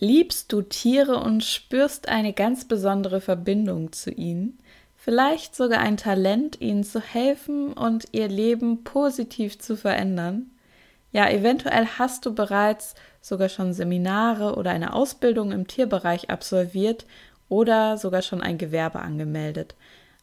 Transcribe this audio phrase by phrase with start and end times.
[0.00, 4.58] Liebst du Tiere und spürst eine ganz besondere Verbindung zu ihnen?
[4.96, 10.50] Vielleicht sogar ein Talent, ihnen zu helfen und ihr Leben positiv zu verändern?
[11.10, 17.06] Ja, eventuell hast du bereits sogar schon Seminare oder eine Ausbildung im Tierbereich absolviert
[17.48, 19.74] oder sogar schon ein Gewerbe angemeldet.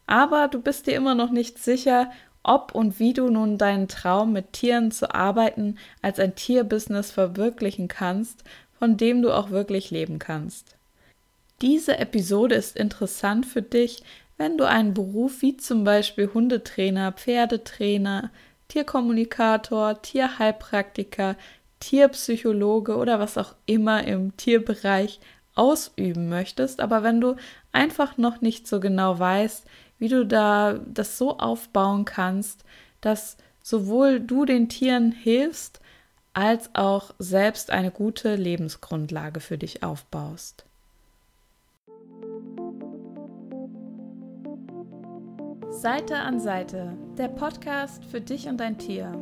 [0.07, 2.12] Aber du bist dir immer noch nicht sicher,
[2.44, 7.88] ob und wie du nun deinen Traum mit Tieren zu arbeiten als ein Tierbusiness verwirklichen
[7.88, 8.44] kannst,
[8.80, 10.76] von dem du auch wirklich leben kannst.
[11.62, 14.04] Diese Episode ist interessant für dich,
[14.38, 18.31] wenn du einen Beruf wie zum Beispiel Hundetrainer, Pferdetrainer,
[18.67, 21.36] Tierkommunikator, Tierheilpraktiker,
[21.80, 25.20] Tierpsychologe oder was auch immer im Tierbereich
[25.55, 27.36] ausüben möchtest, aber wenn du
[27.72, 29.66] einfach noch nicht so genau weißt,
[30.00, 32.66] wie du da das so aufbauen kannst,
[33.00, 35.80] dass sowohl du den Tieren hilfst,
[36.35, 40.66] als auch selbst eine gute Lebensgrundlage für dich aufbaust.
[45.69, 49.14] Seite an Seite, der Podcast für dich und dein Tier.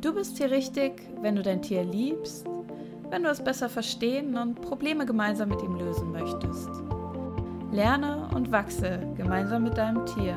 [0.00, 2.44] Du bist hier richtig, wenn du dein Tier liebst,
[3.10, 6.70] wenn du es besser verstehen und Probleme gemeinsam mit ihm lösen möchtest.
[7.70, 10.36] Lerne und wachse gemeinsam mit deinem Tier.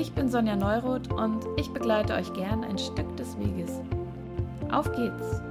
[0.00, 3.80] Ich bin Sonja Neuroth und ich begleite euch gern ein Stück des Weges.
[4.70, 5.42] Auf geht's!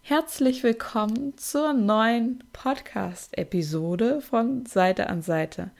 [0.00, 5.72] Herzlich willkommen zur neuen Podcast-Episode von Seite an Seite.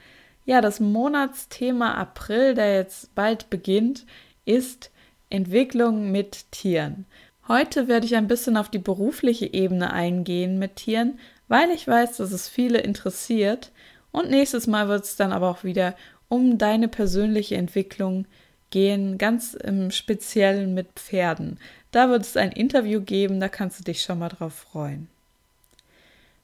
[0.45, 4.07] Ja, das Monatsthema April, der jetzt bald beginnt,
[4.45, 4.91] ist
[5.31, 7.07] Entwicklung mit Tieren.
[7.47, 12.17] Heute werde ich ein bisschen auf die berufliche Ebene eingehen mit Tieren, weil ich weiß,
[12.17, 13.70] dass es viele interessiert.
[14.12, 15.96] Und nächstes Mal wird es dann aber auch wieder
[16.28, 18.27] um deine persönliche Entwicklung
[18.70, 21.58] gehen, ganz im Speziellen mit Pferden.
[21.91, 25.08] Da wird es ein Interview geben, da kannst du dich schon mal drauf freuen.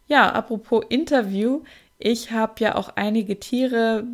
[0.08, 1.62] Ja, apropos Interview,
[1.98, 4.04] ich habe ja auch einige Tiere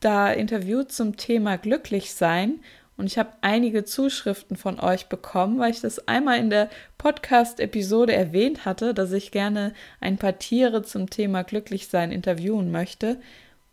[0.00, 2.60] da interviewt zum Thema glücklich sein
[3.00, 6.68] und ich habe einige Zuschriften von euch bekommen, weil ich das einmal in der
[6.98, 13.18] Podcast-Episode erwähnt hatte, dass ich gerne ein paar Tiere zum Thema Glücklichsein interviewen möchte.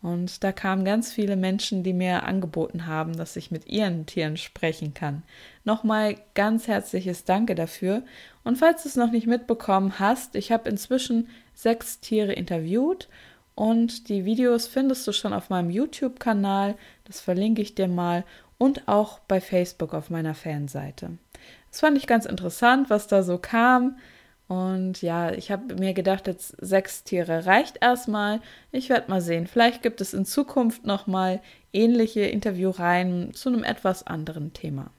[0.00, 4.38] Und da kamen ganz viele Menschen, die mir angeboten haben, dass ich mit ihren Tieren
[4.38, 5.24] sprechen kann.
[5.62, 8.04] Nochmal ganz herzliches Danke dafür.
[8.44, 13.08] Und falls du es noch nicht mitbekommen hast, ich habe inzwischen sechs Tiere interviewt
[13.58, 16.76] und die Videos findest du schon auf meinem YouTube-Kanal.
[17.04, 18.24] Das verlinke ich dir mal
[18.58, 21.10] und auch bei Facebook auf meiner Fanseite.
[21.70, 23.98] Das fand ich ganz interessant, was da so kam.
[24.48, 28.40] Und ja, ich habe mir gedacht, jetzt sechs Tiere reicht erstmal.
[28.72, 29.46] Ich werde mal sehen.
[29.46, 31.40] Vielleicht gibt es in Zukunft nochmal
[31.72, 34.90] ähnliche Interviewreihen zu einem etwas anderen Thema.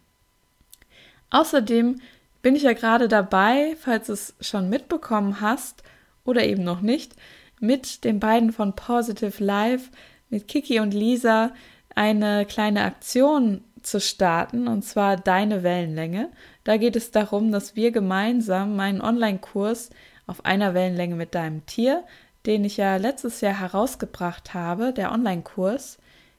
[1.31, 1.99] Außerdem
[2.41, 5.83] bin ich ja gerade dabei, falls du es schon mitbekommen hast
[6.23, 7.15] oder eben noch nicht,
[7.59, 9.89] mit den beiden von Positive Life,
[10.29, 11.51] mit Kiki und Lisa,
[11.95, 16.29] eine kleine Aktion zu starten, und zwar Deine Wellenlänge.
[16.63, 19.89] Da geht es darum, dass wir gemeinsam meinen Online-Kurs
[20.27, 22.03] auf einer Wellenlänge mit deinem Tier,
[22.45, 25.97] den ich ja letztes Jahr herausgebracht habe, der Online-Kurs,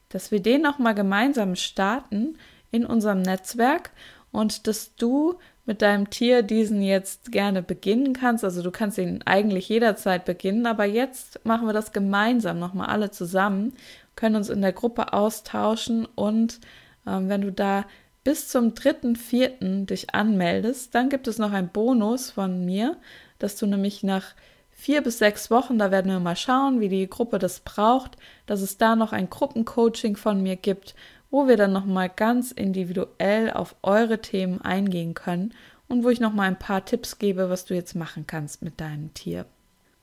[0.08, 2.36] dass wir den nochmal gemeinsam starten
[2.70, 3.90] in unserem Netzwerk
[4.32, 8.44] und dass du mit deinem Tier diesen jetzt gerne beginnen kannst.
[8.44, 13.10] Also du kannst ihn eigentlich jederzeit beginnen, aber jetzt machen wir das gemeinsam nochmal alle
[13.10, 13.74] zusammen
[14.20, 16.60] können uns in der Gruppe austauschen und
[17.06, 17.86] ähm, wenn du da
[18.22, 19.86] bis zum 3.4.
[19.86, 22.98] dich anmeldest, dann gibt es noch einen Bonus von mir,
[23.38, 24.34] dass du nämlich nach
[24.68, 28.60] vier bis sechs Wochen, da werden wir mal schauen, wie die Gruppe das braucht, dass
[28.60, 30.94] es da noch ein Gruppencoaching von mir gibt,
[31.30, 35.54] wo wir dann nochmal ganz individuell auf eure Themen eingehen können
[35.88, 39.14] und wo ich nochmal ein paar Tipps gebe, was du jetzt machen kannst mit deinem
[39.14, 39.46] Tier.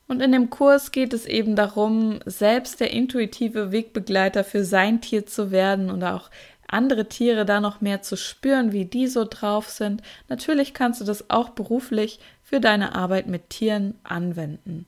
[0.07, 5.25] Und in dem Kurs geht es eben darum, selbst der intuitive Wegbegleiter für sein Tier
[5.25, 6.29] zu werden und auch
[6.67, 10.01] andere Tiere da noch mehr zu spüren, wie die so drauf sind.
[10.29, 14.85] Natürlich kannst du das auch beruflich für deine Arbeit mit Tieren anwenden.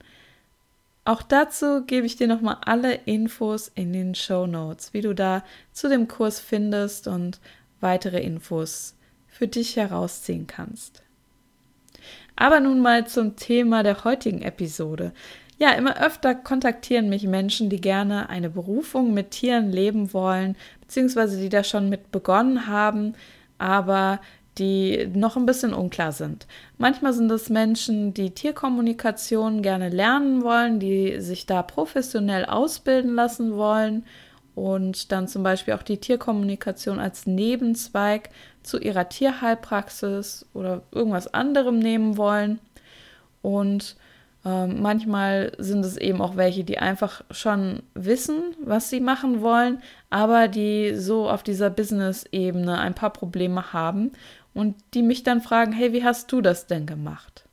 [1.06, 5.44] Auch dazu gebe ich dir nochmal alle Infos in den Show Notes, wie du da
[5.72, 7.40] zu dem Kurs findest und
[7.80, 8.96] weitere Infos
[9.28, 11.02] für dich herausziehen kannst.
[12.40, 15.12] Aber nun mal zum Thema der heutigen Episode.
[15.58, 21.38] Ja, immer öfter kontaktieren mich Menschen, die gerne eine Berufung mit Tieren leben wollen, beziehungsweise
[21.38, 23.16] die da schon mit begonnen haben,
[23.58, 24.22] aber
[24.58, 26.48] die noch ein bisschen unklar sind.
[26.78, 33.58] Manchmal sind es Menschen, die Tierkommunikation gerne lernen wollen, die sich da professionell ausbilden lassen
[33.58, 34.06] wollen
[34.56, 38.30] und dann zum Beispiel auch die Tierkommunikation als Nebenzweig
[38.64, 42.60] zu ihrer Tierheilpraxis oder irgendwas anderem nehmen wollen.
[43.42, 43.96] Und
[44.46, 49.82] ähm, manchmal sind es eben auch welche, die einfach schon wissen, was sie machen wollen,
[50.10, 54.12] aber die so auf dieser Business-Ebene ein paar Probleme haben
[54.54, 57.46] und die mich dann fragen, hey, wie hast du das denn gemacht?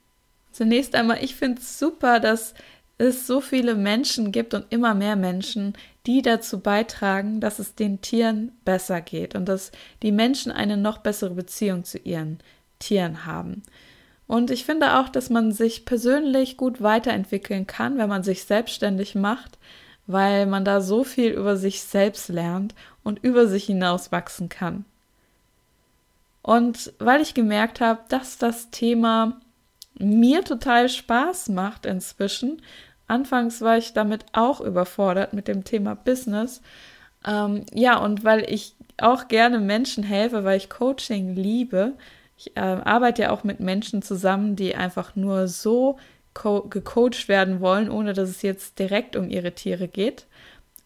[0.53, 2.55] Zunächst einmal, ich finde es super, dass
[2.99, 5.75] es so viele Menschen gibt und immer mehr Menschen,
[6.06, 9.73] die dazu beitragen, dass es den Tieren besser geht und dass
[10.03, 12.38] die Menschen eine noch bessere Beziehung zu ihren
[12.79, 13.62] Tieren haben.
[14.26, 19.14] Und ich finde auch, dass man sich persönlich gut weiterentwickeln kann, wenn man sich selbstständig
[19.14, 19.58] macht,
[20.06, 24.85] weil man da so viel über sich selbst lernt und über sich hinaus wachsen kann.
[26.43, 29.41] Und weil ich gemerkt habe, dass das Thema
[29.99, 32.62] mir total Spaß macht inzwischen,
[33.08, 36.62] anfangs war ich damit auch überfordert mit dem Thema Business.
[37.26, 41.94] Ähm, ja, und weil ich auch gerne Menschen helfe, weil ich Coaching liebe,
[42.37, 45.99] ich äh, arbeite ja auch mit Menschen zusammen, die einfach nur so
[46.35, 50.26] gecoacht werden wollen, ohne dass es jetzt direkt um ihre Tiere geht.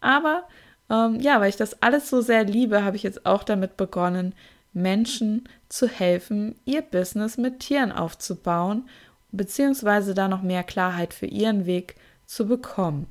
[0.01, 0.45] Aber
[0.89, 4.35] ähm, ja, weil ich das alles so sehr liebe, habe ich jetzt auch damit begonnen,
[4.73, 8.89] Menschen zu helfen, ihr Business mit Tieren aufzubauen,
[9.33, 11.97] beziehungsweise da noch mehr Klarheit für ihren Weg
[12.31, 13.09] zu bekommen.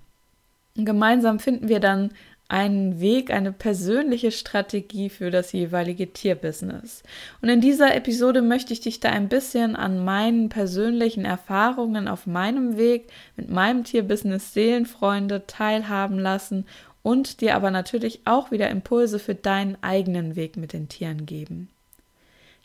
[0.76, 2.12] Gemeinsam finden wir dann
[2.48, 7.04] einen Weg, eine persönliche Strategie für das jeweilige Tierbusiness.
[7.42, 12.26] Und in dieser Episode möchte ich dich da ein bisschen an meinen persönlichen Erfahrungen auf
[12.28, 16.66] meinem Weg mit meinem Tierbusiness Seelenfreunde teilhaben lassen
[17.04, 21.70] und dir aber natürlich auch wieder Impulse für deinen eigenen Weg mit den Tieren geben.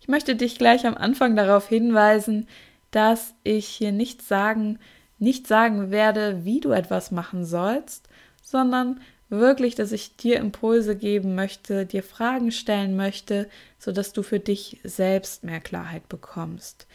[0.01, 2.47] Ich möchte dich gleich am Anfang darauf hinweisen,
[2.91, 4.79] dass ich hier nicht sagen,
[5.19, 8.09] nicht sagen werde, wie du etwas machen sollst,
[8.43, 14.41] sondern wirklich, dass ich dir Impulse geben möchte, dir Fragen stellen möchte, sodass du für
[14.41, 16.87] dich selbst mehr Klarheit bekommst.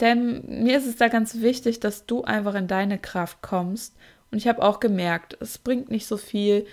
[0.00, 3.96] Denn mir ist es da ganz wichtig, dass du einfach in deine Kraft kommst.
[4.30, 6.66] Und ich habe auch gemerkt, es bringt nicht so viel,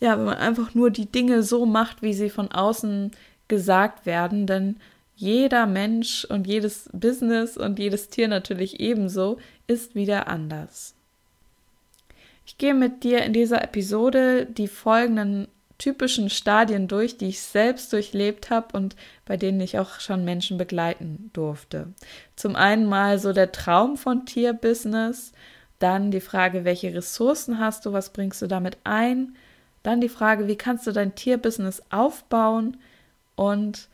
[0.00, 3.12] ja, wenn man einfach nur die Dinge so macht, wie sie von außen
[3.46, 4.76] gesagt werden, denn
[5.14, 10.94] jeder Mensch und jedes Business und jedes Tier natürlich ebenso ist wieder anders.
[12.44, 17.92] Ich gehe mit dir in dieser Episode die folgenden typischen Stadien durch, die ich selbst
[17.92, 21.92] durchlebt habe und bei denen ich auch schon Menschen begleiten durfte.
[22.34, 25.32] Zum einen mal so der Traum von Tierbusiness,
[25.78, 29.36] dann die Frage, welche Ressourcen hast du, was bringst du damit ein,
[29.84, 32.78] dann die Frage, wie kannst du dein Tierbusiness aufbauen
[33.36, 33.88] und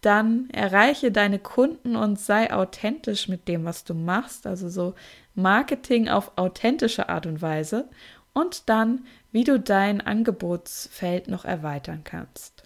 [0.00, 4.94] dann erreiche deine Kunden und sei authentisch mit dem, was du machst, also so
[5.34, 7.88] Marketing auf authentische Art und Weise
[8.32, 12.64] und dann, wie du dein Angebotsfeld noch erweitern kannst.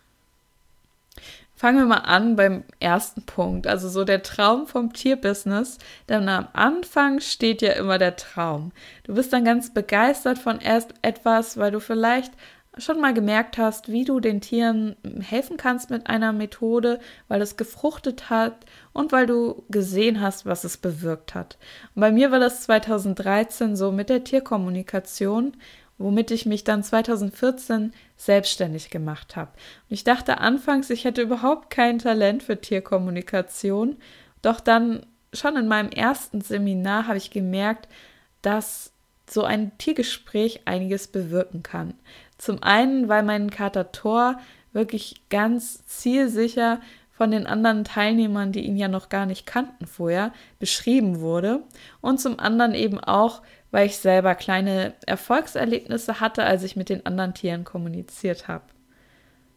[1.62, 5.78] Fangen wir mal an beim ersten Punkt, also so der Traum vom Tierbusiness.
[6.08, 8.72] Denn am Anfang steht ja immer der Traum.
[9.04, 12.32] Du bist dann ganz begeistert von erst etwas, weil du vielleicht
[12.78, 17.56] schon mal gemerkt hast, wie du den Tieren helfen kannst mit einer Methode, weil es
[17.56, 21.58] gefruchtet hat und weil du gesehen hast, was es bewirkt hat.
[21.94, 25.54] Und bei mir war das 2013 so mit der Tierkommunikation,
[25.98, 29.50] womit ich mich dann 2014 selbstständig gemacht habe.
[29.88, 33.96] Und ich dachte anfangs, ich hätte überhaupt kein Talent für Tierkommunikation,
[34.40, 35.04] doch dann
[35.34, 37.88] schon in meinem ersten Seminar habe ich gemerkt,
[38.40, 38.92] dass
[39.30, 41.94] so ein Tiergespräch einiges bewirken kann.
[42.42, 44.36] Zum einen, weil mein Kater Thor
[44.72, 46.80] wirklich ganz zielsicher
[47.12, 51.62] von den anderen Teilnehmern, die ihn ja noch gar nicht kannten vorher, beschrieben wurde.
[52.00, 57.06] Und zum anderen eben auch, weil ich selber kleine Erfolgserlebnisse hatte, als ich mit den
[57.06, 58.64] anderen Tieren kommuniziert habe.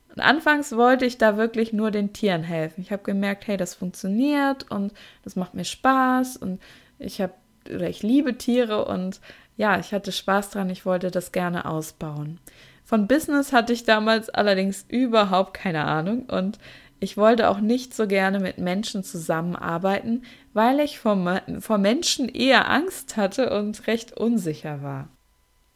[0.10, 2.82] Und anfangs wollte ich da wirklich nur den Tieren helfen.
[2.82, 6.62] Ich habe gemerkt, hey, das funktioniert und das macht mir Spaß und
[7.00, 7.34] ich habe
[7.68, 9.22] oder ich liebe Tiere und
[9.58, 12.40] ja, ich hatte Spaß dran, ich wollte das gerne ausbauen.
[12.86, 16.60] Von Business hatte ich damals allerdings überhaupt keine Ahnung und
[17.00, 20.22] ich wollte auch nicht so gerne mit Menschen zusammenarbeiten,
[20.54, 25.10] weil ich vor, vor Menschen eher Angst hatte und recht unsicher war.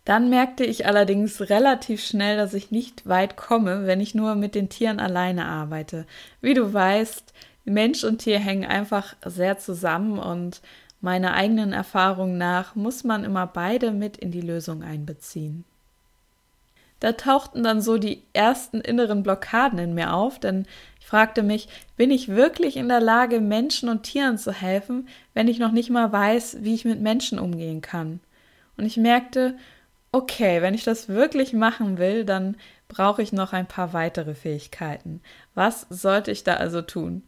[0.06, 4.56] Dann merkte ich allerdings relativ schnell, dass ich nicht weit komme, wenn ich nur mit
[4.56, 6.06] den Tieren alleine arbeite.
[6.42, 7.34] Wie du weißt,
[7.66, 10.62] Mensch und Tier hängen einfach sehr zusammen und
[11.02, 15.66] meiner eigenen Erfahrung nach muss man immer beide mit in die Lösung einbeziehen.
[17.00, 20.66] Da tauchten dann so die ersten inneren Blockaden in mir auf, denn
[21.00, 25.48] ich fragte mich, bin ich wirklich in der Lage, Menschen und Tieren zu helfen, wenn
[25.48, 28.20] ich noch nicht mal weiß, wie ich mit Menschen umgehen kann?
[28.78, 29.56] Und ich merkte,
[30.12, 35.22] okay, wenn ich das wirklich machen will, dann brauche ich noch ein paar weitere Fähigkeiten.
[35.54, 37.24] Was sollte ich da also tun?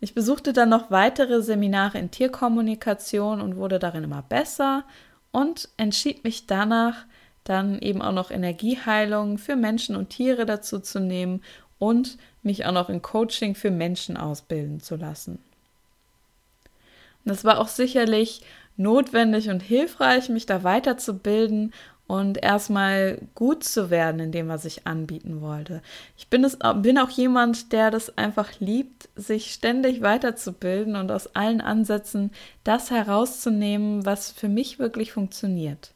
[0.00, 4.84] Ich besuchte dann noch weitere Seminare in Tierkommunikation und wurde darin immer besser
[5.32, 7.06] und entschied mich danach,
[7.48, 11.42] dann eben auch noch Energieheilung für Menschen und Tiere dazu zu nehmen
[11.78, 15.38] und mich auch noch in Coaching für Menschen ausbilden zu lassen.
[17.24, 18.42] Und es war auch sicherlich
[18.76, 21.72] notwendig und hilfreich, mich da weiterzubilden
[22.06, 25.82] und erstmal gut zu werden in dem, was ich anbieten wollte.
[26.16, 31.34] Ich bin, es, bin auch jemand, der das einfach liebt, sich ständig weiterzubilden und aus
[31.34, 32.30] allen Ansätzen
[32.62, 35.95] das herauszunehmen, was für mich wirklich funktioniert.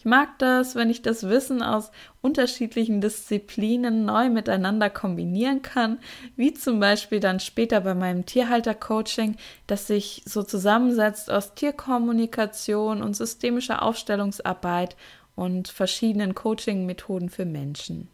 [0.00, 1.90] Ich mag das, wenn ich das Wissen aus
[2.22, 5.98] unterschiedlichen Disziplinen neu miteinander kombinieren kann,
[6.36, 13.14] wie zum Beispiel dann später bei meinem Tierhalter-Coaching, das sich so zusammensetzt aus Tierkommunikation und
[13.14, 14.96] systemischer Aufstellungsarbeit
[15.36, 18.08] und verschiedenen Coaching-Methoden für Menschen.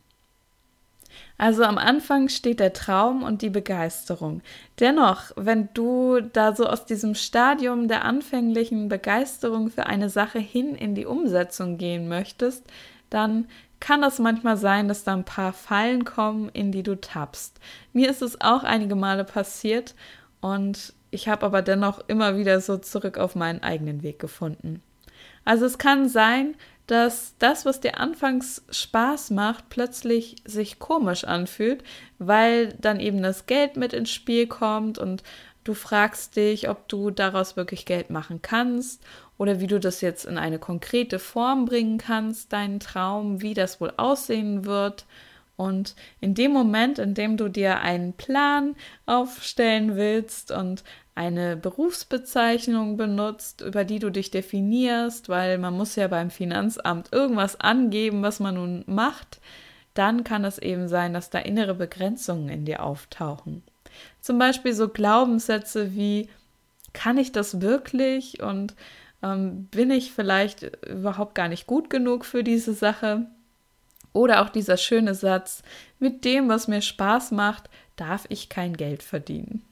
[1.39, 4.43] Also am Anfang steht der Traum und die Begeisterung.
[4.81, 10.75] Dennoch, wenn du da so aus diesem Stadium der anfänglichen Begeisterung für eine Sache hin
[10.75, 12.65] in die Umsetzung gehen möchtest,
[13.11, 13.47] dann
[13.81, 17.61] kann das manchmal sein, dass da ein paar Fallen kommen, in die du tappst.
[17.93, 19.95] Mir ist es auch einige Male passiert
[20.41, 24.83] und ich habe aber dennoch immer wieder so zurück auf meinen eigenen Weg gefunden.
[25.45, 26.57] Also es kann sein,
[26.87, 31.83] dass das, was dir anfangs Spaß macht, plötzlich sich komisch anfühlt,
[32.19, 35.23] weil dann eben das Geld mit ins Spiel kommt und
[35.65, 39.03] du fragst dich, ob du daraus wirklich Geld machen kannst
[39.37, 43.81] oder wie du das jetzt in eine konkrete Form bringen kannst, deinen Traum, wie das
[43.81, 45.07] wohl aussehen wird.
[45.57, 48.77] Und in dem Moment, in dem du dir einen Plan
[49.07, 50.85] aufstellen willst und
[51.17, 57.59] eine Berufsbezeichnung benutzt, über die du dich definierst, weil man muss ja beim Finanzamt irgendwas
[57.59, 59.41] angeben, was man nun macht,
[59.95, 63.63] dann kann es eben sein, dass da innere Begrenzungen in dir auftauchen.
[64.21, 66.29] Zum Beispiel so Glaubenssätze wie,
[66.93, 68.75] kann ich das wirklich und
[69.23, 73.27] ähm, bin ich vielleicht überhaupt gar nicht gut genug für diese Sache?
[74.13, 75.63] Oder auch dieser schöne Satz,
[75.99, 79.63] mit dem, was mir Spaß macht, darf ich kein Geld verdienen.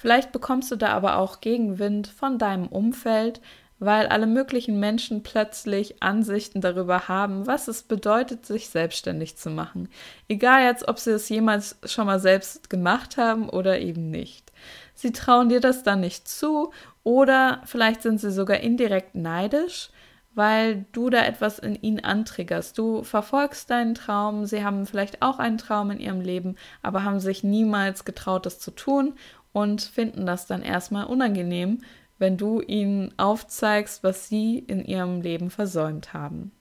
[0.00, 3.42] Vielleicht bekommst du da aber auch Gegenwind von deinem Umfeld,
[3.80, 9.90] weil alle möglichen Menschen plötzlich Ansichten darüber haben, was es bedeutet, sich selbstständig zu machen.
[10.26, 14.52] Egal jetzt, ob sie es jemals schon mal selbst gemacht haben oder eben nicht.
[14.94, 16.72] Sie trauen dir das dann nicht zu
[17.04, 19.90] oder vielleicht sind sie sogar indirekt neidisch,
[20.34, 22.78] weil du da etwas in ihnen antriggerst.
[22.78, 27.20] Du verfolgst deinen Traum, sie haben vielleicht auch einen Traum in ihrem Leben, aber haben
[27.20, 29.14] sich niemals getraut, das zu tun
[29.52, 31.82] und finden das dann erstmal unangenehm,
[32.18, 36.52] wenn du ihnen aufzeigst, was sie in ihrem Leben versäumt haben.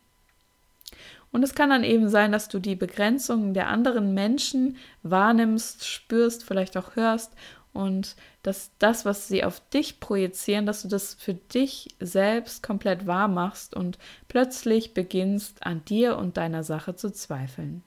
[1.31, 6.43] Und es kann dann eben sein, dass du die Begrenzungen der anderen Menschen wahrnimmst, spürst,
[6.43, 7.34] vielleicht auch hörst
[7.72, 13.05] und dass das, was sie auf dich projizieren, dass du das für dich selbst komplett
[13.05, 17.84] wahr machst und plötzlich beginnst an dir und deiner Sache zu zweifeln.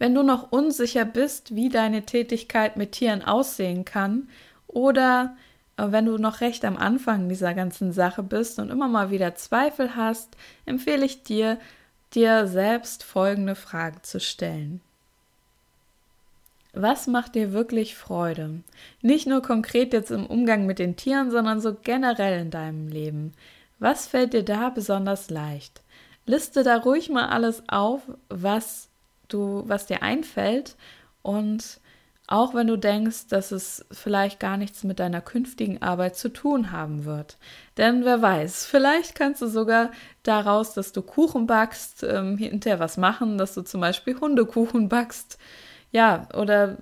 [0.00, 4.30] Wenn du noch unsicher bist, wie deine Tätigkeit mit Tieren aussehen kann
[4.66, 5.36] oder
[5.76, 9.34] äh, wenn du noch recht am Anfang dieser ganzen Sache bist und immer mal wieder
[9.34, 11.58] Zweifel hast, empfehle ich dir,
[12.14, 14.80] dir selbst folgende Frage zu stellen.
[16.72, 18.62] Was macht dir wirklich Freude?
[19.02, 23.34] Nicht nur konkret jetzt im Umgang mit den Tieren, sondern so generell in deinem Leben.
[23.78, 25.82] Was fällt dir da besonders leicht?
[26.24, 28.89] Liste da ruhig mal alles auf, was
[29.32, 30.76] du, was dir einfällt
[31.22, 31.80] und
[32.30, 36.70] auch wenn du denkst, dass es vielleicht gar nichts mit deiner künftigen Arbeit zu tun
[36.70, 37.38] haben wird.
[37.76, 39.90] Denn wer weiß, vielleicht kannst du sogar
[40.22, 45.38] daraus, dass du Kuchen backst, ähm, hinterher was machen, dass du zum Beispiel Hundekuchen backst.
[45.90, 46.78] Ja, oder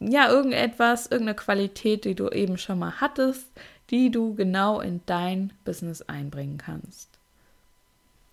[0.00, 3.46] ja, irgendetwas, irgendeine Qualität, die du eben schon mal hattest,
[3.90, 7.11] die du genau in dein Business einbringen kannst.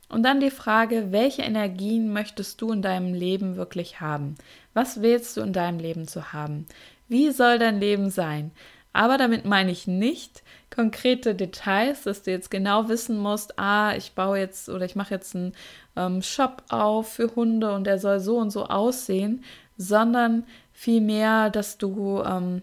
[0.09, 4.35] Und dann die Frage, welche Energien möchtest du in deinem Leben wirklich haben?
[4.73, 6.65] Was willst du in deinem Leben zu haben?
[7.07, 8.51] Wie soll dein Leben sein?
[8.91, 14.13] Aber damit meine ich nicht konkrete Details, dass du jetzt genau wissen musst, ah, ich
[14.13, 15.53] baue jetzt oder ich mache jetzt einen
[15.95, 19.43] ähm, Shop auf für Hunde und der soll so und so aussehen,
[19.77, 22.61] sondern vielmehr, dass du ähm,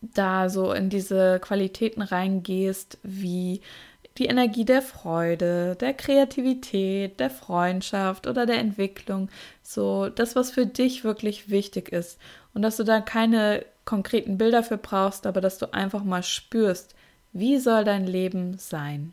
[0.00, 3.60] da so in diese Qualitäten reingehst, wie
[4.18, 9.28] die Energie der Freude, der Kreativität, der Freundschaft oder der Entwicklung,
[9.62, 12.18] so das, was für dich wirklich wichtig ist.
[12.54, 16.94] Und dass du da keine konkreten Bilder für brauchst, aber dass du einfach mal spürst,
[17.32, 19.12] wie soll dein Leben sein,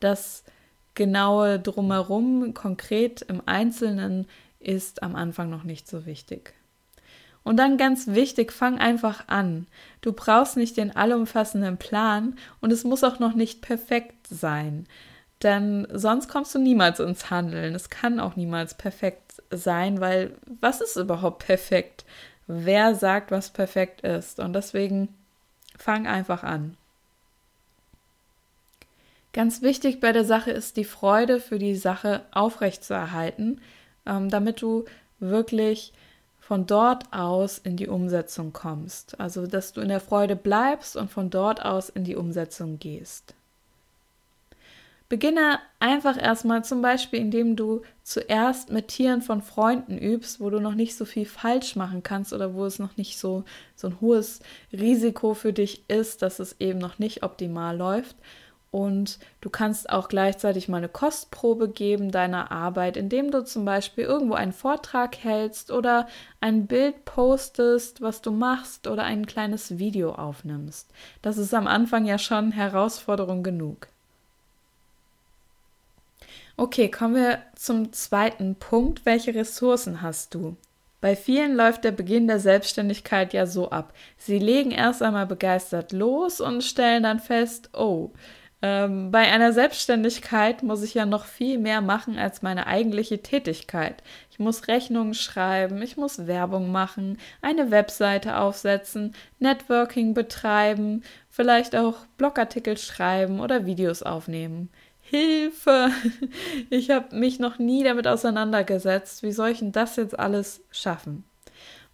[0.00, 0.44] dass
[0.94, 4.26] genaue Drumherum, konkret im Einzelnen,
[4.60, 6.54] ist am Anfang noch nicht so wichtig.
[7.44, 9.66] Und dann ganz wichtig, fang einfach an.
[10.00, 14.86] Du brauchst nicht den allumfassenden Plan und es muss auch noch nicht perfekt sein.
[15.42, 17.74] Denn sonst kommst du niemals ins Handeln.
[17.74, 22.04] Es kann auch niemals perfekt sein, weil was ist überhaupt perfekt?
[22.46, 24.38] Wer sagt, was perfekt ist?
[24.38, 25.08] Und deswegen
[25.76, 26.76] fang einfach an.
[29.32, 33.60] Ganz wichtig bei der Sache ist die Freude für die Sache aufrechtzuerhalten,
[34.06, 34.84] ähm, damit du
[35.20, 35.92] wirklich
[36.42, 39.18] von dort aus in die Umsetzung kommst.
[39.20, 43.34] Also, dass du in der Freude bleibst und von dort aus in die Umsetzung gehst.
[45.08, 50.58] Beginne einfach erstmal zum Beispiel, indem du zuerst mit Tieren von Freunden übst, wo du
[50.58, 53.44] noch nicht so viel falsch machen kannst oder wo es noch nicht so,
[53.76, 54.40] so ein hohes
[54.72, 58.16] Risiko für dich ist, dass es eben noch nicht optimal läuft.
[58.72, 64.04] Und du kannst auch gleichzeitig mal eine Kostprobe geben deiner Arbeit, indem du zum Beispiel
[64.04, 66.08] irgendwo einen Vortrag hältst oder
[66.40, 70.88] ein Bild postest, was du machst oder ein kleines Video aufnimmst.
[71.20, 73.88] Das ist am Anfang ja schon Herausforderung genug.
[76.56, 79.04] Okay, kommen wir zum zweiten Punkt.
[79.04, 80.56] Welche Ressourcen hast du?
[81.02, 83.92] Bei vielen läuft der Beginn der Selbstständigkeit ja so ab.
[84.16, 88.12] Sie legen erst einmal begeistert los und stellen dann fest, oh,
[88.62, 94.04] ähm, bei einer Selbstständigkeit muss ich ja noch viel mehr machen als meine eigentliche Tätigkeit.
[94.30, 102.06] Ich muss Rechnungen schreiben, ich muss Werbung machen, eine Webseite aufsetzen, Networking betreiben, vielleicht auch
[102.16, 104.70] Blogartikel schreiben oder Videos aufnehmen.
[105.00, 105.90] Hilfe!
[106.70, 109.22] Ich habe mich noch nie damit auseinandergesetzt.
[109.22, 111.24] Wie soll ich denn das jetzt alles schaffen?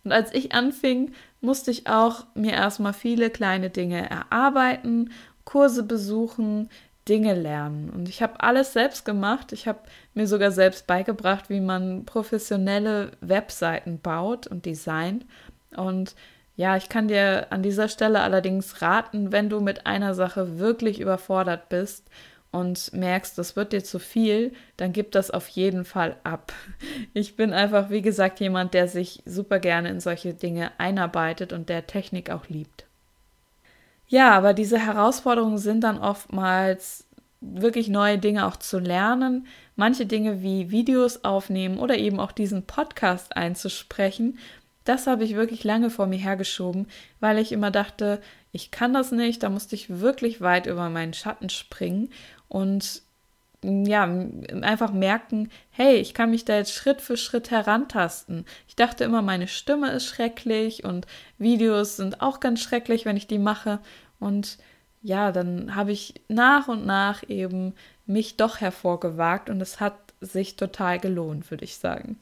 [0.05, 5.11] Und als ich anfing, musste ich auch mir erstmal viele kleine Dinge erarbeiten
[5.49, 6.69] Kurse besuchen,
[7.09, 7.89] Dinge lernen.
[7.89, 9.55] Und ich habe alles selbst gemacht.
[9.55, 9.79] Ich habe
[10.13, 15.25] mir sogar selbst beigebracht, wie man professionelle Webseiten baut und designt.
[15.75, 16.15] Und
[16.57, 21.01] ja, ich kann dir an dieser Stelle allerdings raten, wenn du mit einer Sache wirklich
[21.01, 22.11] überfordert bist
[22.51, 26.53] und merkst, das wird dir zu viel, dann gib das auf jeden Fall ab.
[27.15, 31.71] Ich bin einfach, wie gesagt, jemand, der sich super gerne in solche Dinge einarbeitet und
[31.71, 32.88] der Technik auch liebt.
[34.09, 37.07] Ja, aber diese Herausforderungen sind dann oftmals
[37.41, 42.65] wirklich neue Dinge auch zu lernen, manche Dinge wie Videos aufnehmen oder eben auch diesen
[42.67, 44.39] Podcast einzusprechen.
[44.85, 46.89] Das habe ich wirklich lange vor mir hergeschoben,
[47.21, 51.13] weil ich immer dachte, ich kann das nicht, da musste ich wirklich weit über meinen
[51.13, 52.09] Schatten springen
[52.49, 53.03] und
[53.63, 54.05] ja,
[54.63, 58.45] einfach merken, hey, ich kann mich da jetzt Schritt für Schritt herantasten.
[58.69, 61.07] Ich dachte immer, meine Stimme ist schrecklich und
[61.39, 63.81] Videos sind auch ganz schrecklich, wenn ich die mache.
[64.21, 64.59] Und
[65.03, 67.75] ja, dann habe ich nach und nach eben
[68.07, 72.19] mich doch hervorgewagt und es hat sich total gelohnt, würde ich sagen.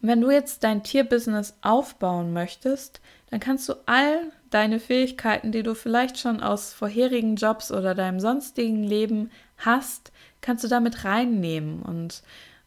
[0.00, 5.74] Wenn du jetzt dein Tierbusiness aufbauen möchtest, dann kannst du all deine Fähigkeiten, die du
[5.74, 9.30] vielleicht schon aus vorherigen Jobs oder deinem sonstigen Leben
[9.60, 12.22] hast, kannst du damit reinnehmen und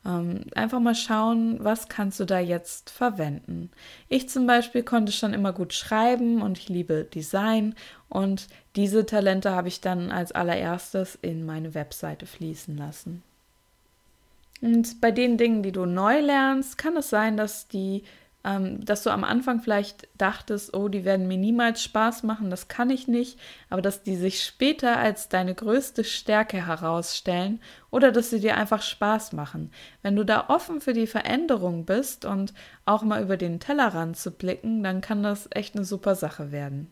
[0.06, 3.71] ähm, einfach mal schauen, was kannst du da jetzt verwenden.
[4.10, 7.75] Ich zum Beispiel konnte schon immer gut schreiben und ich liebe Design
[8.10, 13.23] und diese Talente habe ich dann als allererstes in meine Webseite fließen lassen.
[14.62, 18.03] Und bei den Dingen, die du neu lernst, kann es sein, dass die
[18.43, 22.67] ähm, dass du am Anfang vielleicht dachtest, oh, die werden mir niemals Spaß machen, das
[22.67, 28.29] kann ich nicht, aber dass die sich später als deine größte Stärke herausstellen oder dass
[28.29, 29.71] sie dir einfach Spaß machen.
[30.01, 32.53] Wenn du da offen für die Veränderung bist und
[32.86, 36.91] auch mal über den Tellerrand zu blicken, dann kann das echt eine super Sache werden.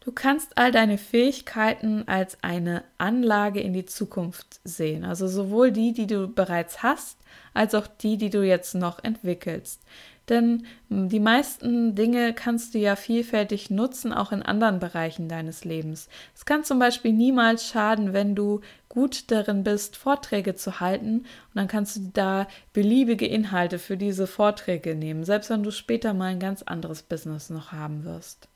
[0.00, 5.92] Du kannst all deine Fähigkeiten als eine Anlage in die Zukunft sehen, also sowohl die,
[5.92, 7.18] die du bereits hast,
[7.52, 9.82] als auch die, die du jetzt noch entwickelst.
[10.28, 15.64] Denn hm, die meisten Dinge kannst du ja vielfältig nutzen, auch in anderen Bereichen deines
[15.64, 16.08] Lebens.
[16.34, 21.18] Es kann zum Beispiel niemals schaden, wenn du gut darin bist, Vorträge zu halten.
[21.18, 26.14] Und dann kannst du da beliebige Inhalte für diese Vorträge nehmen, selbst wenn du später
[26.14, 28.48] mal ein ganz anderes Business noch haben wirst.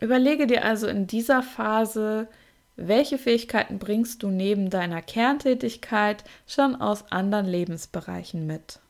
[0.00, 2.26] Überlege dir also in dieser Phase,
[2.76, 8.81] welche Fähigkeiten bringst du neben deiner Kerntätigkeit schon aus anderen Lebensbereichen mit?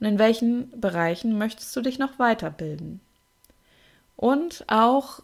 [0.00, 3.00] Und in welchen Bereichen möchtest du dich noch weiterbilden.
[4.16, 5.20] Und auch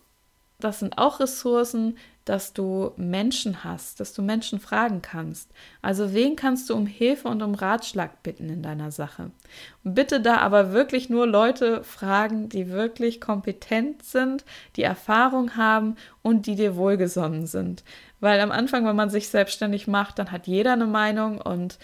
[0.59, 5.51] das sind auch Ressourcen, dass du Menschen hast, dass du Menschen fragen kannst.
[5.83, 9.31] Also wen kannst du um Hilfe und um Ratschlag bitten in deiner Sache?
[9.85, 14.45] Und bitte da aber wirklich nur Leute fragen, die wirklich kompetent sind,
[14.77, 17.85] die Erfahrung haben und die dir wohlgesonnen sind.
[18.19, 21.79] Weil am Anfang, wenn man sich selbstständig macht, dann hat jeder eine Meinung und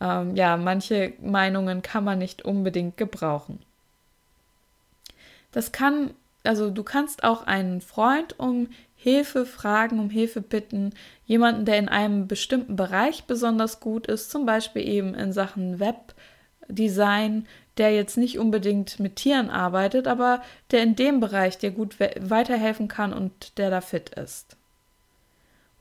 [0.00, 3.60] ähm, ja, manche Meinungen kann man nicht unbedingt gebrauchen.
[5.52, 6.10] Das kann,
[6.44, 10.92] also du kannst auch einen Freund um Hilfe fragen, um Hilfe bitten,
[11.24, 17.46] jemanden, der in einem bestimmten Bereich besonders gut ist, zum Beispiel eben in Sachen Webdesign,
[17.78, 22.88] der jetzt nicht unbedingt mit Tieren arbeitet, aber der in dem Bereich dir gut weiterhelfen
[22.88, 24.57] kann und der da fit ist.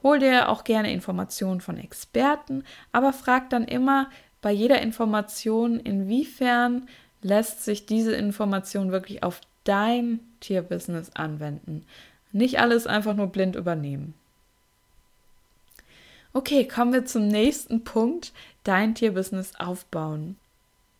[0.04, 4.10] Hol dir auch gerne Informationen von Experten, aber frag dann immer
[4.42, 6.88] bei jeder Information, inwiefern
[7.22, 11.86] lässt sich diese Information wirklich auf dein Tierbusiness anwenden.
[12.32, 14.14] Nicht alles einfach nur blind übernehmen.
[16.34, 18.32] Okay, kommen wir zum nächsten Punkt,
[18.64, 20.38] dein Tierbusiness aufbauen.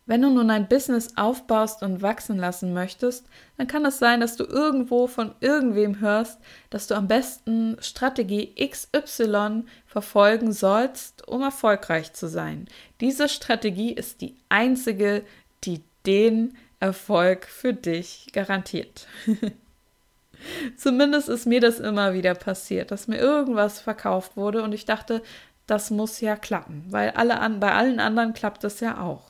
[0.08, 3.26] Wenn du nun ein Business aufbaust und wachsen lassen möchtest,
[3.58, 6.40] dann kann es sein, dass du irgendwo von irgendwem hörst,
[6.70, 12.68] dass du am besten Strategie XY verfolgen sollst, um erfolgreich zu sein.
[13.02, 15.24] Diese Strategie ist die einzige,
[15.64, 19.06] die den Erfolg für dich garantiert.
[20.78, 25.22] Zumindest ist mir das immer wieder passiert, dass mir irgendwas verkauft wurde und ich dachte,
[25.66, 29.27] das muss ja klappen, weil alle an, bei allen anderen klappt es ja auch.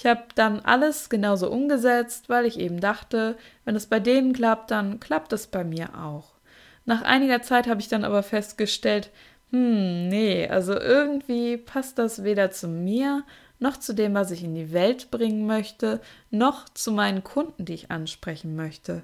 [0.00, 3.36] Ich habe dann alles genauso umgesetzt, weil ich eben dachte,
[3.66, 6.32] wenn es bei denen klappt, dann klappt es bei mir auch.
[6.86, 9.10] Nach einiger Zeit habe ich dann aber festgestellt,
[9.50, 13.24] hm, nee, also irgendwie passt das weder zu mir,
[13.58, 17.74] noch zu dem, was ich in die Welt bringen möchte, noch zu meinen Kunden, die
[17.74, 19.02] ich ansprechen möchte.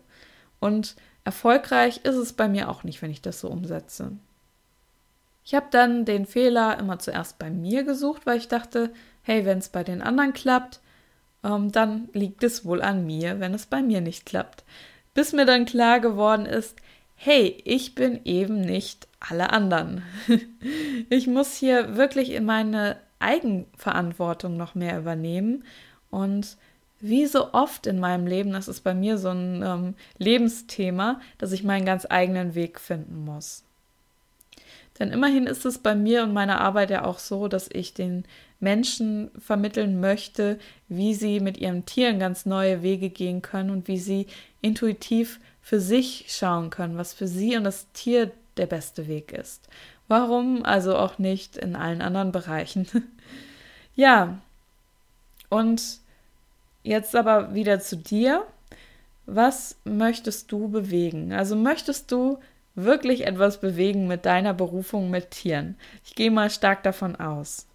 [0.61, 4.13] Und Erfolgreich ist es bei mir auch nicht, wenn ich das so umsetze.
[5.45, 9.59] Ich habe dann den Fehler immer zuerst bei mir gesucht, weil ich dachte, hey, wenn
[9.59, 10.81] es bei den anderen klappt,
[11.47, 14.65] ähm, dann liegt es wohl an mir, wenn es bei mir nicht klappt.
[15.15, 16.77] Bis mir dann klar geworden ist,
[17.15, 20.03] hey, ich bin eben nicht alle anderen.
[21.09, 25.65] ich muss hier wirklich in meine Eigenverantwortung noch mehr übernehmen
[26.11, 26.57] und
[27.01, 31.53] wie so oft in meinem Leben, das ist bei mir so ein ähm, Lebensthema, dass
[31.53, 33.65] ich meinen ganz eigenen Weg finden muss.
[34.99, 38.25] Denn immerhin ist es bei mir und meiner Arbeit ja auch so, dass ich den
[38.61, 43.99] Menschen vermitteln möchte, wie sie mit ihren Tieren ganz neue Wege gehen können und wie
[43.99, 44.27] sie
[44.63, 49.69] intuitiv für sich schauen können, was für sie und das Tier der beste Weg ist.
[50.09, 52.87] Warum also auch nicht in allen anderen Bereichen?
[53.95, 54.39] ja,
[55.51, 56.01] und
[56.87, 58.47] Jetzt aber wieder zu dir.
[59.27, 61.33] Was möchtest du bewegen?
[61.33, 62.39] Also möchtest du
[62.77, 65.77] wirklich etwas bewegen mit deiner Berufung mit Tieren?
[66.05, 67.67] Ich gehe mal stark davon aus.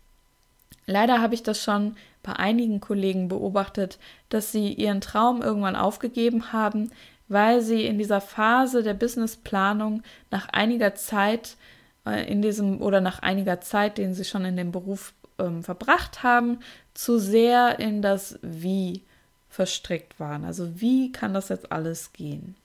[0.86, 6.54] Leider habe ich das schon bei einigen Kollegen beobachtet, dass sie ihren Traum irgendwann aufgegeben
[6.54, 6.92] haben,
[7.28, 11.56] weil sie in dieser Phase der Businessplanung nach einiger Zeit
[12.06, 16.24] äh, in diesem oder nach einiger Zeit, den sie schon in dem Beruf ähm, verbracht
[16.24, 16.60] haben,
[16.94, 19.04] zu sehr in das Wie
[19.50, 20.46] verstrickt waren.
[20.46, 22.56] Also wie kann das jetzt alles gehen?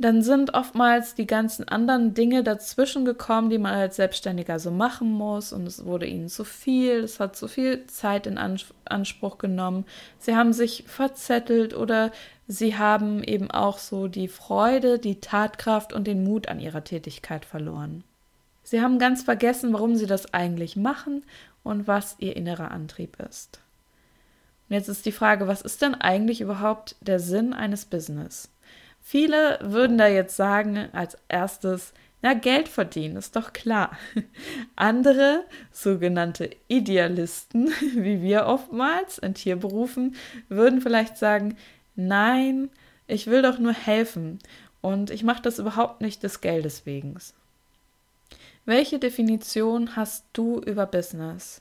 [0.00, 5.12] Dann sind oftmals die ganzen anderen Dinge dazwischen gekommen, die man als Selbstständiger so machen
[5.12, 8.38] muss und es wurde ihnen zu viel, es hat zu viel Zeit in
[8.86, 9.84] Anspruch genommen.
[10.18, 12.12] Sie haben sich verzettelt oder
[12.48, 17.44] sie haben eben auch so die Freude, die Tatkraft und den Mut an ihrer Tätigkeit
[17.44, 18.02] verloren.
[18.62, 21.24] Sie haben ganz vergessen, warum sie das eigentlich machen
[21.62, 23.60] und was ihr innerer Antrieb ist.
[24.70, 28.48] Und jetzt ist die Frage, was ist denn eigentlich überhaupt der Sinn eines Business?
[29.00, 33.96] Viele würden da jetzt sagen, als erstes, na, Geld verdienen, ist doch klar.
[34.76, 40.14] Andere, sogenannte Idealisten, wie wir oftmals in Tierberufen,
[40.48, 41.56] würden vielleicht sagen,
[41.96, 42.70] nein,
[43.06, 44.38] ich will doch nur helfen
[44.80, 47.16] und ich mache das überhaupt nicht des Geldes wegen.
[48.66, 51.60] Welche Definition hast du über Business?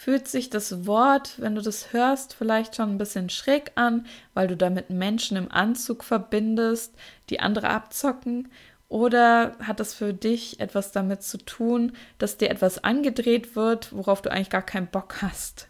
[0.00, 4.48] Fühlt sich das Wort, wenn du das hörst, vielleicht schon ein bisschen schräg an, weil
[4.48, 6.94] du damit Menschen im Anzug verbindest,
[7.28, 8.50] die andere abzocken?
[8.88, 14.22] Oder hat das für dich etwas damit zu tun, dass dir etwas angedreht wird, worauf
[14.22, 15.68] du eigentlich gar keinen Bock hast?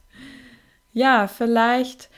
[0.93, 2.09] Ja, vielleicht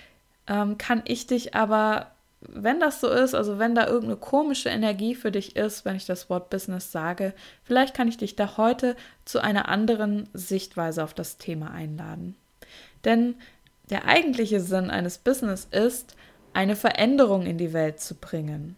[0.47, 2.12] ähm, kann ich dich aber
[2.49, 6.07] wenn das so ist, also wenn da irgendeine komische Energie für dich ist, wenn ich
[6.07, 11.15] das Wort Business sage, vielleicht kann ich dich da heute zu einer anderen Sichtweise auf
[11.15, 12.37] das Thema einladen.
[13.05, 13.37] Denn
[13.91, 16.17] der eigentliche Sinn eines Business ist,
[16.53, 18.77] eine Veränderung in die Welt zu bringen.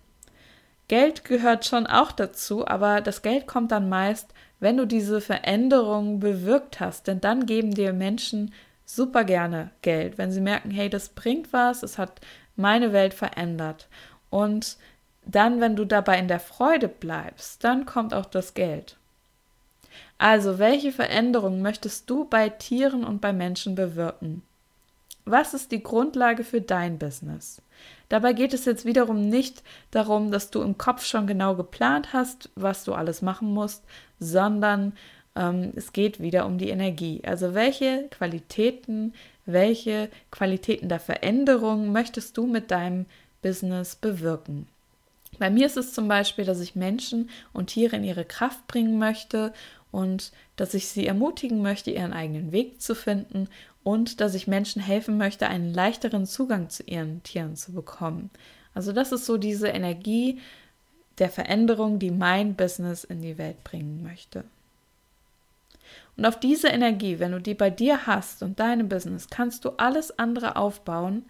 [0.89, 6.21] Geld gehört schon auch dazu, aber das Geld kommt dann meist, wenn du diese Veränderung
[6.21, 8.53] bewirkt hast, denn dann geben dir Menschen
[8.85, 12.21] super gerne Geld, wenn sie merken, hey, das bringt was, es hat
[12.57, 13.89] meine Welt verändert.
[14.31, 14.77] Und
[15.27, 18.97] dann, wenn du dabei in der Freude bleibst, dann kommt auch das Geld.
[20.19, 24.43] Also, welche Veränderung möchtest du bei Tieren und bei Menschen bewirken?
[25.25, 27.63] Was ist die Grundlage für dein Business?
[28.09, 32.51] Dabei geht es jetzt wiederum nicht darum, dass du im Kopf schon genau geplant hast,
[32.55, 33.83] was du alles machen musst,
[34.21, 34.93] sondern
[35.35, 37.23] ähm, es geht wieder um die Energie.
[37.25, 39.15] Also welche Qualitäten,
[39.47, 43.07] welche Qualitäten der Veränderung möchtest du mit deinem
[43.43, 44.67] Business bewirken?
[45.39, 48.99] Bei mir ist es zum Beispiel, dass ich Menschen und Tiere in ihre Kraft bringen
[48.99, 49.53] möchte
[49.91, 53.49] und dass ich sie ermutigen möchte, ihren eigenen Weg zu finden
[53.83, 58.31] und dass ich Menschen helfen möchte, einen leichteren Zugang zu ihren Tieren zu bekommen.
[58.75, 60.41] Also das ist so diese Energie
[61.19, 64.45] der Veränderung, die mein Business in die Welt bringen möchte.
[66.17, 69.71] Und auf diese Energie, wenn du die bei dir hast und deinem Business, kannst du
[69.77, 71.25] alles andere aufbauen,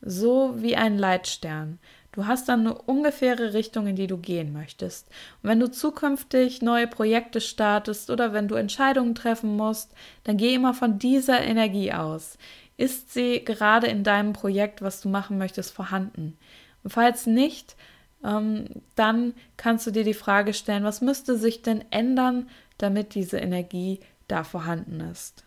[0.00, 1.78] so wie ein Leitstern.
[2.12, 5.08] Du hast dann eine ungefähre Richtung, in die du gehen möchtest.
[5.42, 9.92] Und wenn du zukünftig neue Projekte startest oder wenn du Entscheidungen treffen musst,
[10.24, 12.36] dann geh immer von dieser Energie aus.
[12.76, 16.36] Ist sie gerade in deinem Projekt, was du machen möchtest, vorhanden?
[16.84, 17.76] Und falls nicht,
[18.24, 22.48] ähm, dann kannst du dir die Frage stellen, was müsste sich denn ändern,
[22.82, 25.44] damit diese Energie da vorhanden ist?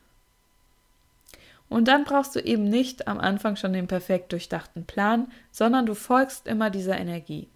[1.70, 5.96] Und dann brauchst du eben nicht am Anfang schon den perfekt durchdachten Plan, sondern du
[5.96, 7.48] folgst immer dieser Energie.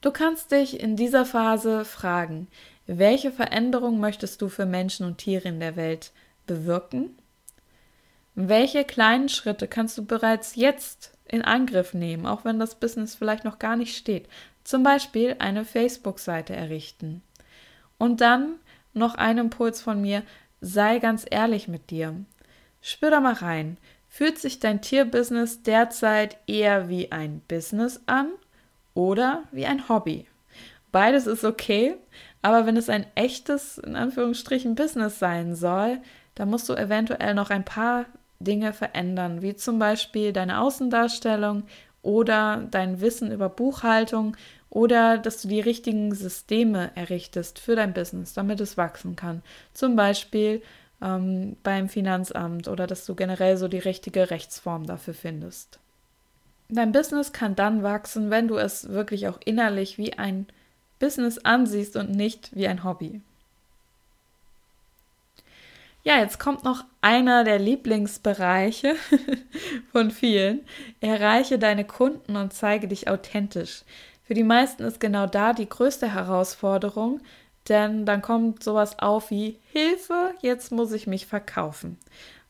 [0.00, 2.48] Du kannst dich in dieser Phase fragen,
[2.86, 6.12] welche Veränderung möchtest du für Menschen und Tiere in der Welt
[6.46, 7.16] bewirken?
[8.34, 13.44] Welche kleinen Schritte kannst du bereits jetzt in Angriff nehmen, auch wenn das Business vielleicht
[13.44, 14.28] noch gar nicht steht?
[14.64, 17.22] Zum Beispiel eine Facebook-Seite errichten.
[17.98, 18.56] Und dann
[18.92, 20.22] noch ein Impuls von mir,
[20.60, 22.14] sei ganz ehrlich mit dir.
[22.80, 23.78] Spür da mal rein.
[24.08, 28.28] Fühlt sich dein Tierbusiness derzeit eher wie ein Business an
[28.94, 30.26] oder wie ein Hobby?
[30.92, 31.96] Beides ist okay,
[32.40, 35.98] aber wenn es ein echtes, in Anführungsstrichen, Business sein soll,
[36.36, 38.04] dann musst du eventuell noch ein paar
[38.38, 41.64] Dinge verändern, wie zum Beispiel deine Außendarstellung
[42.02, 44.36] oder dein Wissen über Buchhaltung
[44.74, 49.40] oder dass du die richtigen Systeme errichtest für dein Business, damit es wachsen kann.
[49.72, 50.62] Zum Beispiel
[51.00, 55.78] ähm, beim Finanzamt oder dass du generell so die richtige Rechtsform dafür findest.
[56.68, 60.46] Dein Business kann dann wachsen, wenn du es wirklich auch innerlich wie ein
[60.98, 63.20] Business ansiehst und nicht wie ein Hobby.
[66.02, 68.96] Ja, jetzt kommt noch einer der Lieblingsbereiche
[69.92, 70.66] von vielen.
[71.00, 73.84] Erreiche deine Kunden und zeige dich authentisch.
[74.24, 77.20] Für die meisten ist genau da die größte Herausforderung,
[77.68, 81.98] denn dann kommt sowas auf wie Hilfe, jetzt muss ich mich verkaufen.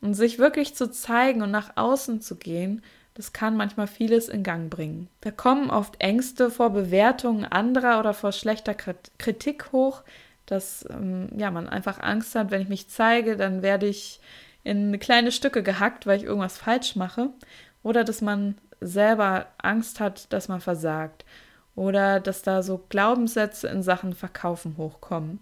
[0.01, 2.83] Und sich wirklich zu zeigen und nach außen zu gehen,
[3.15, 5.09] das kann manchmal vieles in Gang bringen.
[5.21, 10.03] Da kommen oft Ängste vor Bewertungen anderer oder vor schlechter Kritik hoch,
[10.47, 14.21] dass ähm, ja, man einfach Angst hat, wenn ich mich zeige, dann werde ich
[14.63, 17.31] in kleine Stücke gehackt, weil ich irgendwas falsch mache.
[17.83, 21.25] Oder dass man selber Angst hat, dass man versagt
[21.77, 25.41] oder dass da so Glaubenssätze in Sachen Verkaufen hochkommen.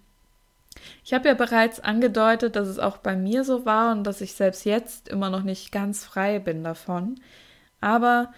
[1.05, 4.35] Ich habe ja bereits angedeutet, dass es auch bei mir so war und dass ich
[4.35, 7.21] selbst jetzt immer noch nicht ganz frei bin davon.
[7.81, 8.33] Aber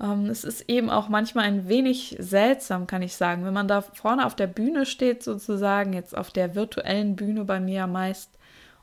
[0.00, 3.80] ähm, es ist eben auch manchmal ein wenig seltsam, kann ich sagen, wenn man da
[3.82, 8.30] vorne auf der Bühne steht, sozusagen, jetzt auf der virtuellen Bühne bei mir meist,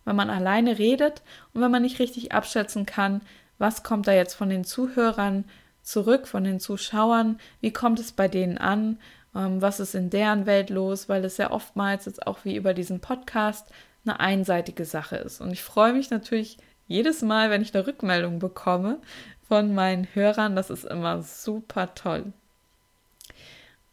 [0.05, 1.21] wenn man alleine redet
[1.53, 3.21] und wenn man nicht richtig abschätzen kann,
[3.57, 5.45] was kommt da jetzt von den Zuhörern
[5.87, 8.99] zurück von den Zuschauern, wie kommt es bei denen an,
[9.33, 12.73] ähm, was ist in deren Welt los, weil es ja oftmals jetzt auch wie über
[12.73, 13.67] diesen Podcast
[14.05, 15.39] eine einseitige Sache ist.
[15.39, 18.99] Und ich freue mich natürlich jedes Mal, wenn ich eine Rückmeldung bekomme
[19.47, 20.57] von meinen Hörern.
[20.57, 22.33] Das ist immer super toll.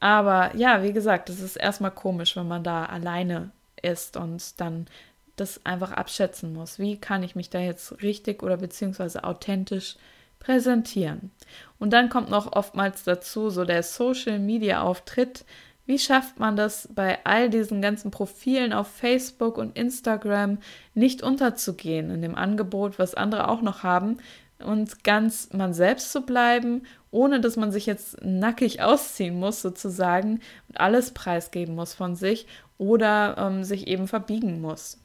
[0.01, 3.51] Aber ja, wie gesagt, es ist erstmal komisch, wenn man da alleine
[3.83, 4.89] ist und dann
[5.37, 6.81] das einfach abschätzen muss.
[6.81, 9.97] Wie kann ich mich da jetzt richtig oder beziehungsweise authentisch
[10.45, 11.31] präsentieren.
[11.79, 15.45] Und dann kommt noch oftmals dazu so der Social-Media-Auftritt.
[15.87, 20.59] Wie schafft man das bei all diesen ganzen Profilen auf Facebook und Instagram
[20.95, 24.19] nicht unterzugehen in dem Angebot, was andere auch noch haben
[24.65, 30.41] und ganz man selbst zu bleiben, ohne dass man sich jetzt nackig ausziehen muss sozusagen
[30.69, 32.47] und alles preisgeben muss von sich
[32.79, 34.99] oder ähm, sich eben verbiegen muss.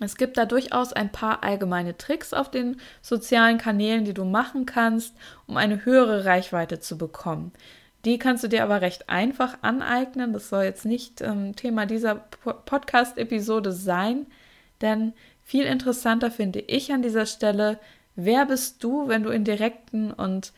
[0.00, 4.66] Es gibt da durchaus ein paar allgemeine Tricks auf den sozialen Kanälen, die du machen
[4.66, 5.14] kannst,
[5.46, 7.52] um eine höhere Reichweite zu bekommen.
[8.04, 10.32] Die kannst du dir aber recht einfach aneignen.
[10.32, 14.26] Das soll jetzt nicht ähm, Thema dieser Podcast-Episode sein,
[14.80, 17.78] denn viel interessanter finde ich an dieser Stelle,
[18.14, 20.52] wer bist du, wenn du in direkten und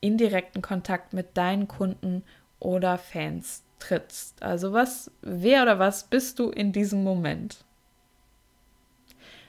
[0.00, 2.22] indirekten Kontakt mit deinen Kunden
[2.60, 4.42] oder Fans trittst?
[4.42, 7.65] Also was, wer oder was bist du in diesem Moment?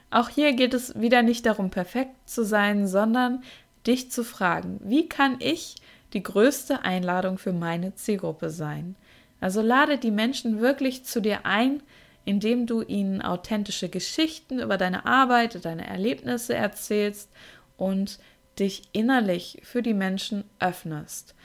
[0.10, 3.44] Auch hier geht es wieder nicht darum, perfekt zu sein, sondern
[3.86, 5.76] dich zu fragen, wie kann ich
[6.14, 8.96] die größte Einladung für meine Zielgruppe sein?
[9.40, 11.84] Also lade die Menschen wirklich zu dir ein,
[12.26, 17.30] indem du ihnen authentische Geschichten über deine Arbeit, deine Erlebnisse erzählst
[17.78, 18.20] und
[18.60, 21.36] dich innerlich für die Menschen öffnest.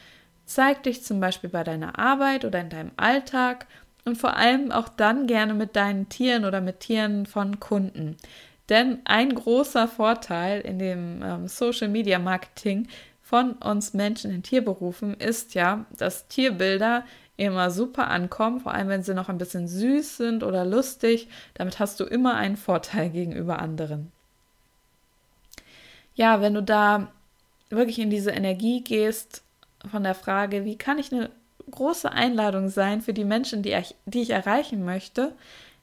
[0.44, 3.66] Zeig dich zum Beispiel bei deiner Arbeit oder in deinem Alltag
[4.04, 8.16] und vor allem auch dann gerne mit deinen Tieren oder mit Tieren von Kunden.
[8.72, 12.88] Denn ein großer Vorteil in dem ähm, Social Media Marketing
[13.20, 17.04] von uns Menschen in Tierberufen ist ja, dass Tierbilder
[17.36, 21.28] immer super ankommen, vor allem wenn sie noch ein bisschen süß sind oder lustig.
[21.52, 24.10] Damit hast du immer einen Vorteil gegenüber anderen.
[26.14, 27.12] Ja, wenn du da
[27.68, 29.42] wirklich in diese Energie gehst
[29.90, 31.28] von der Frage, wie kann ich eine
[31.70, 35.34] große Einladung sein für die Menschen, die ich, die ich erreichen möchte,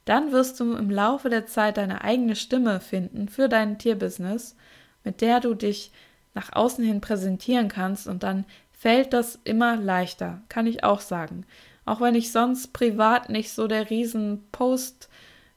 [0.04, 4.56] dann wirst du im Laufe der Zeit deine eigene Stimme finden für dein Tierbusiness,
[5.04, 5.92] mit der du dich
[6.34, 11.44] nach außen hin präsentieren kannst und dann fällt das immer leichter, kann ich auch sagen.
[11.84, 15.08] Auch wenn ich sonst privat nicht so der riesen Post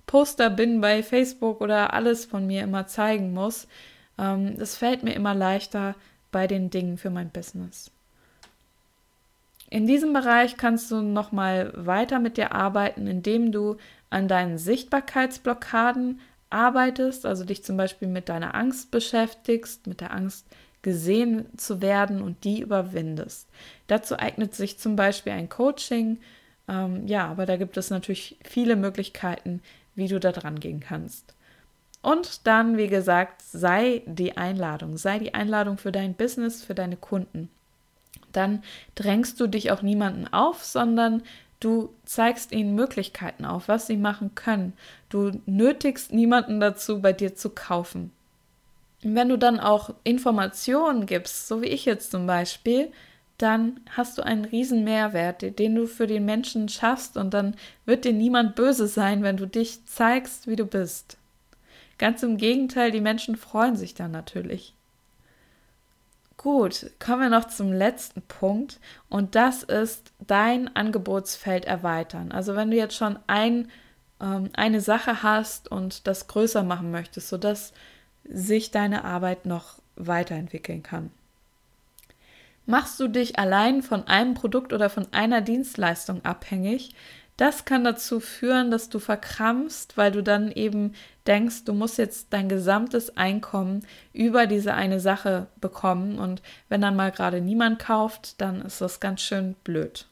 [0.06, 3.68] Poster bin bei Facebook oder alles von mir immer zeigen muss,
[4.18, 5.96] ähm, es fällt mir immer leichter
[6.32, 7.93] bei den Dingen für mein Business.
[9.74, 13.78] In diesem Bereich kannst du noch mal weiter mit dir arbeiten, indem du
[14.12, 16.20] an deinen Sichtbarkeitsblockaden
[16.52, 20.46] arbeitest, also dich zum Beispiel mit deiner Angst beschäftigst, mit der Angst
[20.84, 23.50] gesehen zu werden und die überwindest.
[23.88, 26.20] Dazu eignet sich zum Beispiel ein Coaching.
[26.68, 29.60] Ähm, ja, aber da gibt es natürlich viele Möglichkeiten,
[29.96, 31.34] wie du da dran gehen kannst.
[32.04, 36.96] Und dann, wie gesagt, sei die Einladung, sei die Einladung für dein Business, für deine
[36.96, 37.50] Kunden.
[38.34, 38.64] Dann
[38.96, 41.24] drängst du dich auch niemanden auf, sondern
[41.64, 44.74] Du zeigst ihnen Möglichkeiten auf, was sie machen können.
[45.08, 48.12] Du nötigst niemanden dazu, bei dir zu kaufen.
[49.02, 52.92] Wenn du dann auch Informationen gibst, so wie ich jetzt zum Beispiel,
[53.38, 58.04] dann hast du einen riesen Mehrwert, den du für den Menschen schaffst und dann wird
[58.04, 61.18] dir niemand böse sein, wenn du dich zeigst, wie du bist.
[61.98, 64.74] Ganz im Gegenteil, die Menschen freuen sich dann natürlich.
[66.38, 72.32] Gut, kommen wir noch zum letzten Punkt und das ist dein Angebotsfeld erweitern.
[72.32, 73.70] Also wenn du jetzt schon ein,
[74.20, 77.74] ähm, eine Sache hast und das größer machen möchtest, sodass
[78.26, 81.12] sich deine Arbeit noch weiterentwickeln kann.
[82.66, 86.96] Machst du dich allein von einem Produkt oder von einer Dienstleistung abhängig,
[87.38, 90.94] das kann dazu führen, dass du verkrampfst, weil du dann eben
[91.26, 96.96] denkst, du musst jetzt dein gesamtes Einkommen über diese eine Sache bekommen und wenn dann
[96.96, 100.06] mal gerade niemand kauft, dann ist das ganz schön blöd.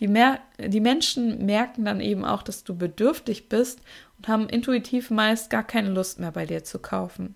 [0.00, 3.80] Die, Mer die Menschen merken dann eben auch, dass du bedürftig bist
[4.18, 7.34] und haben intuitiv meist gar keine Lust mehr bei dir zu kaufen.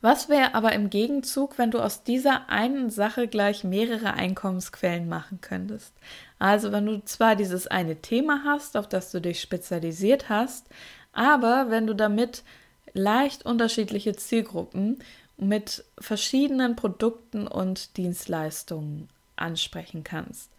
[0.00, 5.40] Was wäre aber im Gegenzug, wenn du aus dieser einen Sache gleich mehrere Einkommensquellen machen
[5.40, 5.92] könntest?
[6.38, 10.66] Also wenn du zwar dieses eine Thema hast, auf das du dich spezialisiert hast,
[11.12, 12.44] aber wenn du damit
[12.92, 15.02] leicht unterschiedliche Zielgruppen
[15.36, 20.50] mit verschiedenen Produkten und Dienstleistungen ansprechen kannst.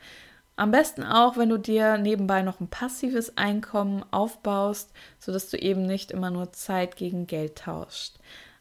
[0.56, 5.86] Am besten auch, wenn du dir nebenbei noch ein passives Einkommen aufbaust, sodass du eben
[5.86, 8.16] nicht immer nur Zeit gegen Geld tauscht.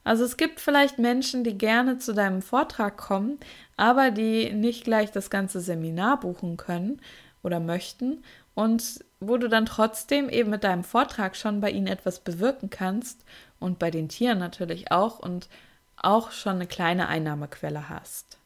[0.05, 3.39] Also es gibt vielleicht Menschen, die gerne zu deinem Vortrag kommen,
[3.77, 7.01] aber die nicht gleich das ganze Seminar buchen können
[7.43, 8.23] oder möchten
[8.55, 13.25] und wo du dann trotzdem eben mit deinem Vortrag schon bei ihnen etwas bewirken kannst
[13.59, 15.49] und bei den Tieren natürlich auch und
[15.97, 18.39] auch schon eine kleine Einnahmequelle hast.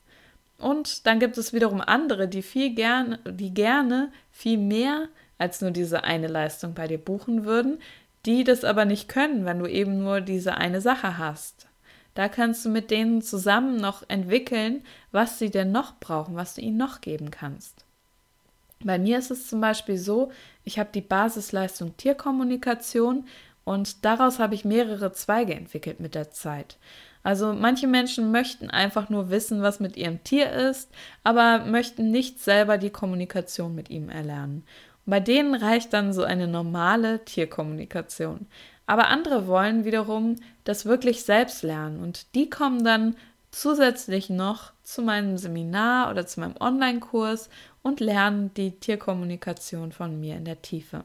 [0.58, 5.72] Und dann gibt es wiederum andere, die viel gerne, die gerne viel mehr als nur
[5.72, 7.80] diese eine Leistung bei dir buchen würden,
[8.26, 11.68] die das aber nicht können, wenn du eben nur diese eine Sache hast.
[12.14, 16.60] Da kannst du mit denen zusammen noch entwickeln, was sie denn noch brauchen, was du
[16.60, 17.84] ihnen noch geben kannst.
[18.84, 20.30] Bei mir ist es zum Beispiel so,
[20.64, 23.26] ich habe die Basisleistung Tierkommunikation
[23.64, 26.76] und daraus habe ich mehrere Zweige entwickelt mit der Zeit.
[27.22, 30.90] Also manche Menschen möchten einfach nur wissen, was mit ihrem Tier ist,
[31.22, 34.64] aber möchten nicht selber die Kommunikation mit ihm erlernen.
[35.04, 38.46] Bei denen reicht dann so eine normale Tierkommunikation.
[38.86, 43.16] Aber andere wollen wiederum das wirklich selbst lernen und die kommen dann
[43.50, 47.48] zusätzlich noch zu meinem Seminar oder zu meinem Online-Kurs
[47.82, 51.04] und lernen die Tierkommunikation von mir in der Tiefe.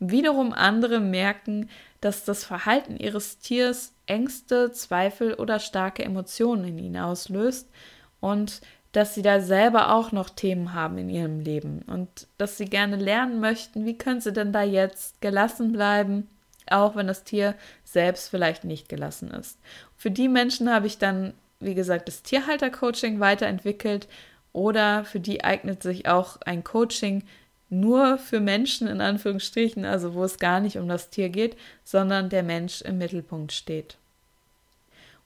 [0.00, 1.68] Und wiederum andere merken,
[2.00, 7.68] dass das Verhalten ihres Tiers Ängste, Zweifel oder starke Emotionen in ihnen auslöst
[8.20, 8.60] und
[8.92, 12.08] dass sie da selber auch noch Themen haben in ihrem Leben und
[12.38, 16.28] dass sie gerne lernen möchten, wie können sie denn da jetzt gelassen bleiben,
[16.70, 19.58] auch wenn das Tier selbst vielleicht nicht gelassen ist.
[19.96, 24.08] Für die Menschen habe ich dann, wie gesagt, das Tierhalter-Coaching weiterentwickelt
[24.52, 27.22] oder für die eignet sich auch ein Coaching
[27.68, 32.30] nur für Menschen in Anführungsstrichen, also wo es gar nicht um das Tier geht, sondern
[32.30, 33.96] der Mensch im Mittelpunkt steht.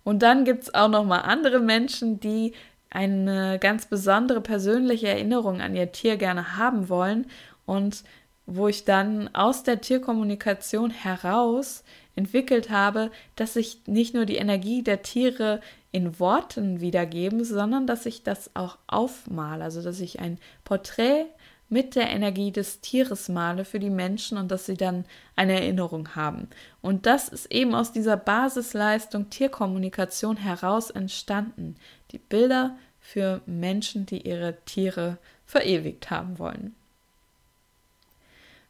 [0.02, 2.54] Und dann gibt es auch noch mal andere Menschen, die
[2.90, 7.26] eine ganz besondere persönliche Erinnerung an ihr Tier gerne haben wollen
[7.64, 8.04] und
[8.46, 11.84] wo ich dann aus der Tierkommunikation heraus
[12.16, 15.60] entwickelt habe, dass ich nicht nur die Energie der Tiere
[15.92, 21.26] in Worten wiedergeben, sondern dass ich das auch aufmale, also dass ich ein Porträt
[21.70, 25.04] mit der Energie des Tieres male für die Menschen und dass sie dann
[25.36, 26.48] eine Erinnerung haben.
[26.82, 31.76] Und das ist eben aus dieser Basisleistung Tierkommunikation heraus entstanden.
[32.10, 36.74] Die Bilder für Menschen, die ihre Tiere verewigt haben wollen.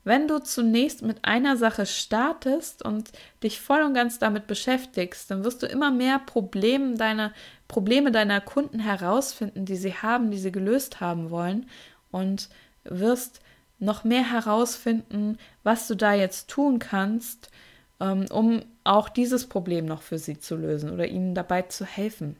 [0.04, 5.44] Wenn du zunächst mit einer Sache startest und dich voll und ganz damit beschäftigst, dann
[5.44, 7.32] wirst du immer mehr Probleme deiner,
[7.68, 11.66] Probleme deiner Kunden herausfinden, die sie haben, die sie gelöst haben wollen
[12.10, 12.48] und
[12.84, 13.40] wirst
[13.78, 17.50] noch mehr herausfinden, was du da jetzt tun kannst,
[17.98, 22.36] ähm, um auch dieses Problem noch für sie zu lösen oder ihnen dabei zu helfen.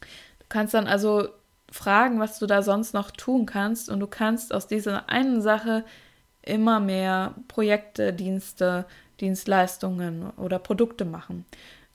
[0.00, 1.28] Du kannst dann also
[1.70, 5.84] fragen, was du da sonst noch tun kannst und du kannst aus dieser einen Sache
[6.42, 8.86] immer mehr Projekte, Dienste,
[9.20, 11.44] Dienstleistungen oder Produkte machen.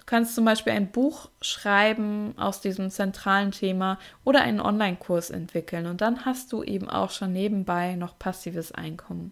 [0.01, 5.85] Du kannst zum Beispiel ein Buch schreiben aus diesem zentralen Thema oder einen Online-Kurs entwickeln
[5.85, 9.31] und dann hast du eben auch schon nebenbei noch passives Einkommen.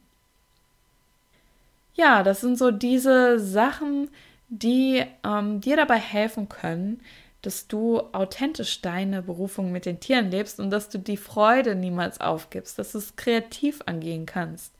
[1.95, 4.09] Ja, das sind so diese Sachen,
[4.47, 7.01] die ähm, dir dabei helfen können,
[7.41, 12.21] dass du authentisch deine Berufung mit den Tieren lebst und dass du die Freude niemals
[12.21, 14.71] aufgibst, dass du es kreativ angehen kannst.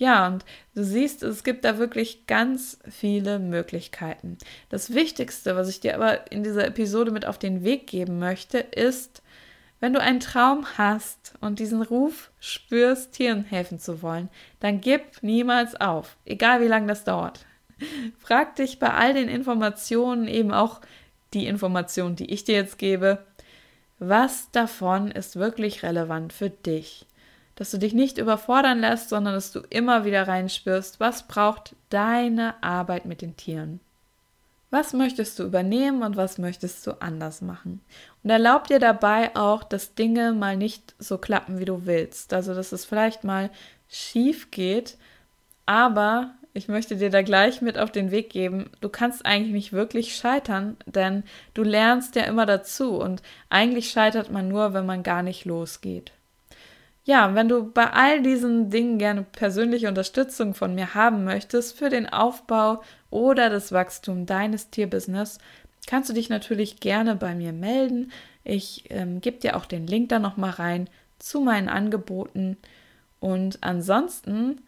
[0.00, 4.38] Ja, und du siehst, es gibt da wirklich ganz viele Möglichkeiten.
[4.70, 8.56] Das Wichtigste, was ich dir aber in dieser Episode mit auf den Weg geben möchte,
[8.56, 9.22] ist,
[9.78, 15.22] wenn du einen Traum hast und diesen Ruf spürst, Tieren helfen zu wollen, dann gib
[15.22, 17.44] niemals auf, egal wie lange das dauert.
[18.18, 20.80] Frag dich bei all den Informationen eben auch
[21.34, 23.26] die Informationen, die ich dir jetzt gebe,
[23.98, 27.06] was davon ist wirklich relevant für dich?
[27.60, 32.54] Dass du dich nicht überfordern lässt, sondern dass du immer wieder reinspürst, was braucht deine
[32.62, 33.80] Arbeit mit den Tieren?
[34.70, 37.82] Was möchtest du übernehmen und was möchtest du anders machen?
[38.24, 42.32] Und erlaub dir dabei auch, dass Dinge mal nicht so klappen, wie du willst.
[42.32, 43.50] Also, dass es vielleicht mal
[43.90, 44.96] schief geht,
[45.66, 49.72] aber ich möchte dir da gleich mit auf den Weg geben, du kannst eigentlich nicht
[49.74, 55.02] wirklich scheitern, denn du lernst ja immer dazu und eigentlich scheitert man nur, wenn man
[55.02, 56.12] gar nicht losgeht.
[57.04, 61.88] Ja, wenn du bei all diesen Dingen gerne persönliche Unterstützung von mir haben möchtest für
[61.88, 65.38] den Aufbau oder das Wachstum deines Tierbusiness,
[65.86, 68.12] kannst du dich natürlich gerne bei mir melden.
[68.44, 70.88] Ich ähm, gebe dir auch den Link da nochmal rein
[71.18, 72.58] zu meinen Angeboten.
[73.18, 74.60] Und ansonsten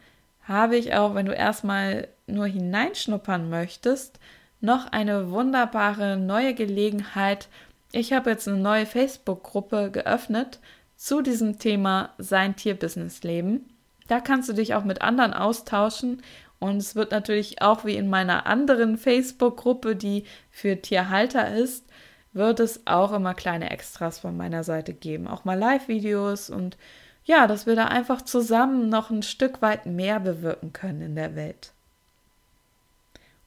[0.43, 4.19] habe ich auch, wenn du erstmal nur hineinschnuppern möchtest,
[4.61, 7.49] noch eine wunderbare neue Gelegenheit.
[7.93, 10.61] Ich habe jetzt eine neue Facebook-Gruppe geöffnet
[11.03, 13.69] zu diesem Thema Sein Tierbusiness Leben.
[14.07, 16.23] Da kannst du dich auch mit anderen austauschen
[16.61, 20.23] und es wird natürlich auch wie in meiner anderen Facebook-Gruppe, die
[20.53, 21.87] für Tierhalter ist,
[22.33, 25.27] wird es auch immer kleine Extras von meiner Seite geben.
[25.27, 26.77] Auch mal Live-Videos und
[27.25, 31.35] ja, dass wir da einfach zusammen noch ein Stück weit mehr bewirken können in der
[31.35, 31.72] Welt.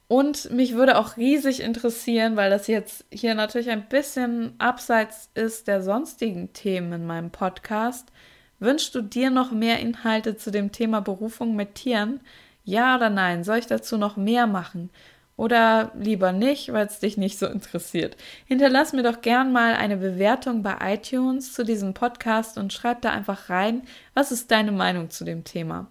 [0.08, 5.66] Und mich würde auch riesig interessieren, weil das jetzt hier natürlich ein bisschen abseits ist
[5.66, 8.12] der sonstigen Themen in meinem Podcast.
[8.60, 12.20] Wünschst du dir noch mehr Inhalte zu dem Thema Berufung mit Tieren?
[12.64, 13.42] Ja oder nein?
[13.42, 14.90] Soll ich dazu noch mehr machen?
[15.36, 18.16] oder lieber nicht, weil es dich nicht so interessiert.
[18.46, 23.10] Hinterlass mir doch gern mal eine Bewertung bei iTunes zu diesem Podcast und schreib da
[23.10, 23.82] einfach rein,
[24.14, 25.88] was ist deine Meinung zu dem Thema.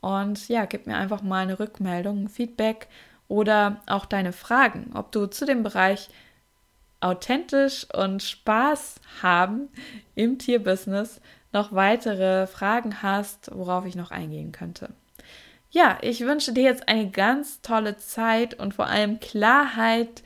[0.01, 2.87] und ja, gib mir einfach mal eine Rückmeldung, ein Feedback
[3.27, 6.09] oder auch deine Fragen, ob du zu dem Bereich
[7.01, 9.67] authentisch und Spaß haben
[10.15, 11.19] im Tierbusiness
[11.51, 14.89] noch weitere Fragen hast, worauf ich noch eingehen könnte.
[15.71, 20.23] Ja, ich wünsche dir jetzt eine ganz tolle Zeit und vor allem Klarheit,